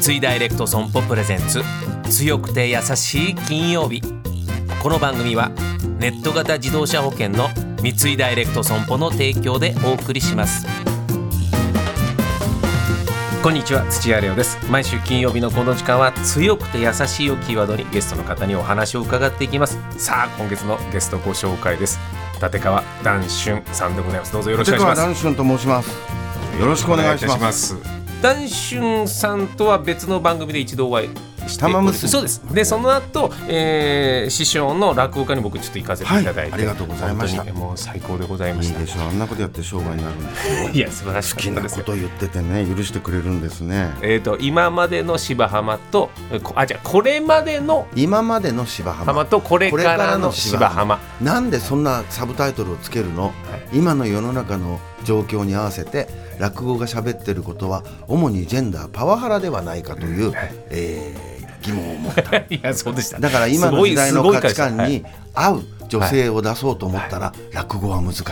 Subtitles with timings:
[0.00, 1.62] 三井ダイレクト損保プレゼンツ
[2.08, 4.00] 強くて優しい金曜日。
[4.82, 5.50] この番組は
[5.98, 7.50] ネット型自動車保険の
[7.82, 10.66] 三井ダイレクト損保の提供でお送りします。
[13.42, 14.58] こんにちは土屋レオです。
[14.70, 19.78] 毎週金曜日のこの時間は強くて優しいをキーワードにゲストの方にお話を伺っていきます。
[19.98, 22.00] さあ今月のゲストご紹介です。
[22.42, 25.02] 立川談春さんでございますどうぞよろしくお願いします。
[25.02, 25.90] 談春と申します。
[26.58, 31.08] よろしくお願いします談春さんとは別の番組で一度お会い
[31.48, 32.10] して玉結び。
[32.10, 32.42] そうです。
[32.52, 37.44] でその後、えー、師匠の落語家に僕ちょっと行かせていただいて、はいありがとうございました。
[37.54, 39.08] もう最高でございまいいしたでしょう。
[39.08, 43.90] あんなことやって商売になるんですよいや素晴らし好きなこと言っててね許してくれるんですね。
[44.02, 46.10] えー、と今までの芝浜と
[46.42, 49.06] こあじゃあこれまでの今までの芝浜。
[49.06, 51.00] 浜とこれからの芝浜。
[51.22, 53.32] なんでそんなサブタイトルをつけるの、
[53.72, 56.08] 今の世の中の状況に合わせて
[56.40, 60.32] 落語が喋ってることは主にジェンダーパワハラではないかという、
[60.70, 62.38] えー疑問を持った。
[62.48, 64.90] いやそうでしただから今の時代の価値観はい。
[64.92, 68.24] に合う女性を出そうと思ったら落語は難しい、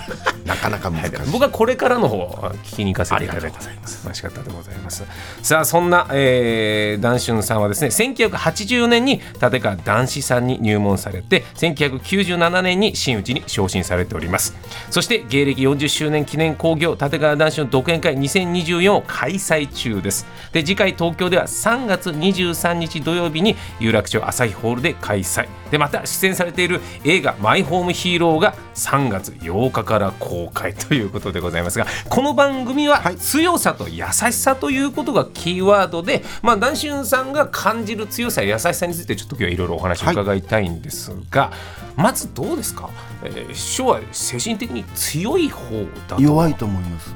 [0.46, 5.04] なかなか難しい、僕はこれからの方を聞きに行かせていただいて素晴らしかったでございます。
[5.42, 14.54] さあそんな、えー、談春さんはですね1980年に立川談志さんに入門されて1997年に真打ちに昇進されております。
[14.90, 20.26] そして芸歴40周年記念興行立川談春独演会2024を開催中です。
[20.52, 33.16] で次回東京では3月23日土曜日に有楽町朝日ホールで開催でまた出演されている映画「マイホームヒーロー」が3月8日から公開ということでございますがこの番組ははい。
[33.16, 41.52] 強さと優しさということがキーワードで、まあ、談春さんが感じる強さや優しさについてちょっと今日はいろいろお話を伺いたいんですが、
[41.96, 42.88] まずどうですか、
[43.22, 45.60] えー、師匠は精神的に強い方
[46.08, 46.22] だと。
[46.22, 47.14] 弱いと思います。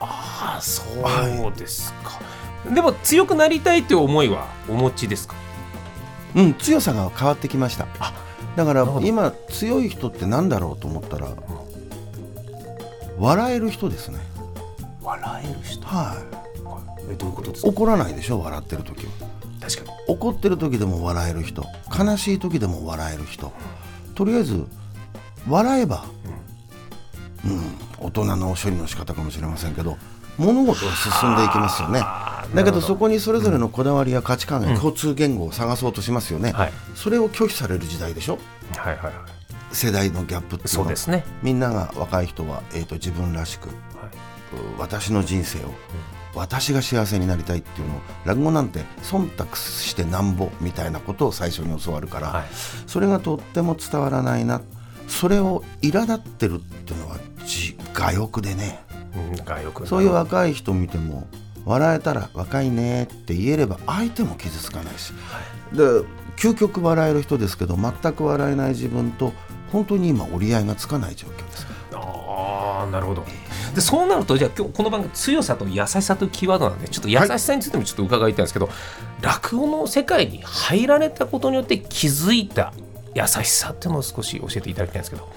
[0.00, 0.82] あそ
[1.54, 2.20] うですか、
[2.72, 5.34] でも強くなりたいという思いはお持ちですか？
[6.34, 7.86] うん強さが変わってきました。
[8.56, 11.28] だから今強い人ってなんだろうと思ったら
[13.18, 14.18] 笑える人ですね。
[15.02, 15.86] 笑える人。
[15.86, 16.16] は
[17.10, 17.68] えどういうことですいか？
[17.68, 19.12] 怒らないでしょ笑ってる時は。
[19.60, 19.98] 確かに。
[20.08, 21.64] 怒ってる時でも笑える人
[21.96, 23.52] 悲しい時でも笑える人。
[24.14, 24.66] とりあえず
[25.48, 26.04] 笑えば、
[27.44, 29.96] うん、大人の処理の仕方かもしれませんけど
[30.38, 32.00] 物事は進んでいきますよね
[32.54, 36.72] だけどそこにそれぞれのこだわりや価値観や共通言語を探そうとしますよね、はい。
[36.94, 38.38] それを拒否される時代でしょ？
[38.76, 39.14] はいはいはい。
[39.72, 40.84] 世代のギャップっていうのは。
[40.84, 41.24] そうですね。
[41.42, 43.72] みんなが若い人は、えー、と自分らしく、う
[44.78, 45.72] 私の人生を、
[46.34, 52.44] 私が幸せになりたいっていうのを落語なんて忖度してなんぼみたいなことを最初に教わるから、はい。
[52.86, 54.60] それがとっても伝わらないな。
[55.08, 58.84] それを苛立ってるっていうのはじ我欲でね。
[58.88, 61.26] うんそういう若い人見ても
[61.64, 65.12] 笑えたら若いねって言えれば相手も傷つかないし、
[65.72, 65.82] で
[66.36, 69.32] 究極笑える人ですけど全く笑えない自分と
[69.70, 71.66] 本当に今折り合いがつかない状況です。
[71.94, 73.24] ああなるほど。
[73.74, 78.68] でそうなるとじゃあ今日この番組強さと優しさというキーワードなんでちょっと優しさについてもちょっと伺いたいんですけど、
[79.20, 82.72] 落語の世界に入られたことによって気づいた
[83.14, 85.28] 優しさっていうのを少し教えていただきたいんですけど。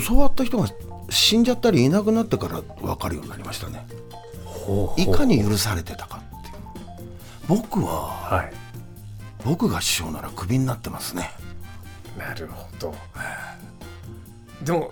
[0.00, 0.68] 教わった人が
[1.08, 3.86] 死んじゃったりいなくなってから分かるようになりましたね
[4.96, 6.54] いかに許されてたかっていう。
[7.48, 7.92] 僕は
[8.30, 8.52] はい。
[9.44, 11.30] 僕が師匠ならクビになってますね。
[12.18, 12.94] なるほど。
[14.62, 14.90] でも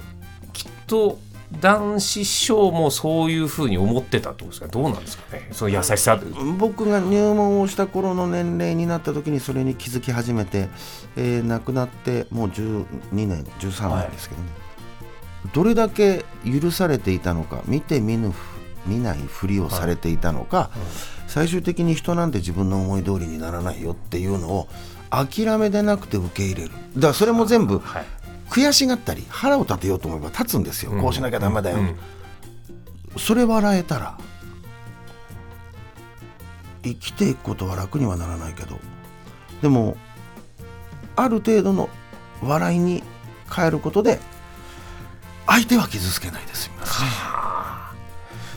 [0.52, 1.18] きっと
[1.60, 4.68] 男子師匠もそういうふうに思ってたってことですか？
[4.68, 5.48] どうなんですかね？
[5.52, 6.20] その優しさ
[6.58, 10.68] 僕が入門をした頃の年齢になった時にそれに気づき始めて、
[11.16, 14.48] えー亡くなってもう12年13年ですけどね、
[15.52, 18.55] どれだけ許されていたのか見て見ぬふ
[18.86, 20.70] 見ないふりをされていたのか、
[21.26, 24.68] 最終的に人なんて自分の思い通りにならないよっていうのを
[25.10, 26.70] 諦めでなくて受け入れる。
[26.94, 28.06] だからそれも全部はい。
[28.48, 31.02] 悔しがったり腹を立てようと思えば立つんですよ、うん。
[31.02, 31.96] こうしなきゃダメだよ、うん。
[33.18, 34.16] それ笑えたら
[36.82, 38.78] 生きていくことは楽にはならないけど
[39.62, 39.96] でも
[41.16, 41.88] ある程度の
[42.42, 43.02] 笑いに
[43.54, 44.20] 変えることで
[45.46, 46.75] 相手は傷つけないですみますね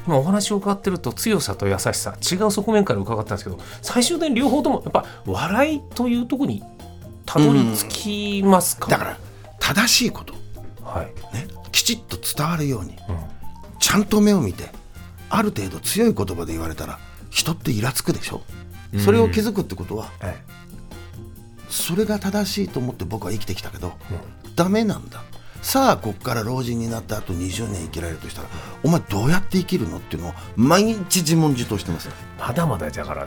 [0.09, 6.63] 今お話を伺ってると強さと優しさ違う側面から伺ったんですけど最終的に両方ともやっぱ笑いというところに
[7.27, 9.17] たどり着きますか、だから
[9.59, 10.33] 正しいこと、
[10.83, 11.05] はい。
[11.35, 12.93] ね、きちっと伝わるように。
[12.93, 12.97] うん。
[13.77, 14.71] ちゃんと目を見て
[15.29, 16.97] ある程度強い言葉で言われたら
[17.29, 18.41] 人ってイラつくでしょ？
[18.97, 20.35] それを気づくってことははい
[21.69, 23.93] それが正しいと思って僕は生きてきたけど、
[24.55, 25.23] ダメなんだ
[25.61, 28.47] さあこっから老人になったあと20年生きられるとしたら
[28.83, 32.09] お前どうやって生きるのっていうのを毎日自問自答してます
[32.39, 33.25] まだまだだから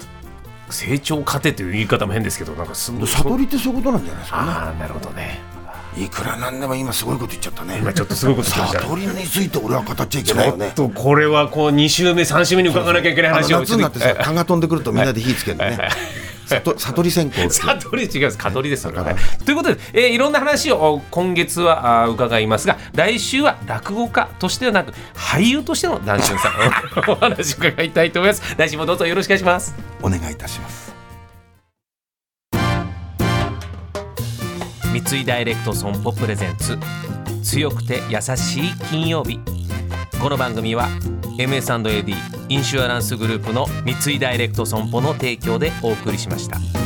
[0.70, 5.22] 成長過程という言い方も変ですけどなんかすごい悟りってそういうことなんじゃないですかああなるほどね。
[5.22, 5.52] ね
[5.96, 7.76] いくらなんでも今すごいこと言っちゃったね。
[7.78, 8.88] 今ちょっとすごいこと言っちゃった。
[8.88, 10.72] 悟りについて俺は語っちゃいけないよね。
[10.74, 15.76] ちょっとこれはこう2週目3週目に伺わなきゃいけない話を夏になってさ蚊が飛んでくるとみんなで火つけるのね。
[15.76, 16.21] 悟悟り線香
[16.58, 18.36] っていう悟り違います。
[18.38, 19.54] 悟りですそれはねとい。
[19.54, 26.52] うことで、えーいろんな話をお今月は伺いますが来週は落語家としてはなく俳優としての談春さん
[27.10, 28.54] お話伺いたいと思います。
[28.56, 29.74] 来週もどうぞよろしくお願いします。
[30.02, 30.92] お願いいたします。
[34.92, 36.78] 三井ダイレクト損保プレゼンツ
[37.42, 39.40] 強くて優しい金曜日。
[40.20, 40.88] この番組は
[41.38, 46.81] MS&AD インシュアランスグループの三井ダイレクト損保の提供でお送りしました。